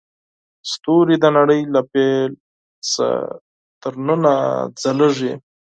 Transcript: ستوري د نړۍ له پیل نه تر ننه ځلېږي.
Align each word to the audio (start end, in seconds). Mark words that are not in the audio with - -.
ستوري 0.71 1.15
د 1.19 1.25
نړۍ 1.37 1.61
له 1.73 1.81
پیل 1.91 2.31
نه 2.99 3.09
تر 3.81 3.93
ننه 4.07 4.33
ځلېږي. 4.81 5.33